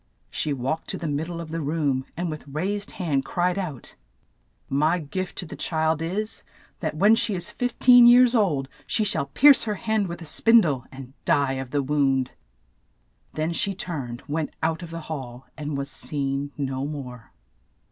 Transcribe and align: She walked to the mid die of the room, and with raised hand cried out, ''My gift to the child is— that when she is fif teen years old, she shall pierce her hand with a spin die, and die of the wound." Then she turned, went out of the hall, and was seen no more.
She 0.31 0.51
walked 0.51 0.87
to 0.89 0.97
the 0.97 1.05
mid 1.07 1.27
die 1.27 1.39
of 1.39 1.51
the 1.51 1.61
room, 1.61 2.07
and 2.17 2.31
with 2.31 2.47
raised 2.47 2.93
hand 2.93 3.23
cried 3.23 3.59
out, 3.59 3.93
''My 4.71 4.97
gift 4.97 5.37
to 5.37 5.45
the 5.45 5.55
child 5.55 6.01
is— 6.01 6.41
that 6.79 6.95
when 6.97 7.13
she 7.13 7.35
is 7.35 7.51
fif 7.51 7.77
teen 7.77 8.07
years 8.07 8.33
old, 8.33 8.67
she 8.87 9.03
shall 9.03 9.27
pierce 9.27 9.65
her 9.65 9.75
hand 9.75 10.07
with 10.07 10.19
a 10.19 10.25
spin 10.25 10.59
die, 10.61 10.79
and 10.91 11.13
die 11.23 11.51
of 11.61 11.69
the 11.69 11.83
wound." 11.83 12.31
Then 13.33 13.53
she 13.53 13.75
turned, 13.75 14.23
went 14.27 14.55
out 14.63 14.81
of 14.81 14.89
the 14.89 15.01
hall, 15.01 15.45
and 15.55 15.77
was 15.77 15.91
seen 15.91 16.51
no 16.57 16.87
more. 16.87 17.31